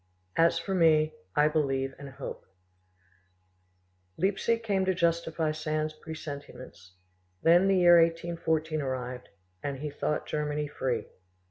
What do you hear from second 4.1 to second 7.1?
Leipzig came to justify Sand's presentiments;